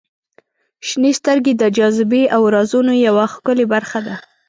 [0.87, 4.15] •شنې سترګې د جاذبې او رازونو یوه ښکلې برخه ده.